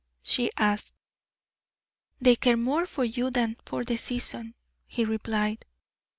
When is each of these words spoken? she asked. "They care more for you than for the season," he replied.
she 0.23 0.49
asked. 0.57 0.95
"They 2.19 2.35
care 2.35 2.57
more 2.57 2.87
for 2.87 3.03
you 3.05 3.29
than 3.29 3.57
for 3.67 3.83
the 3.83 3.97
season," 3.97 4.55
he 4.87 5.05
replied. 5.05 5.63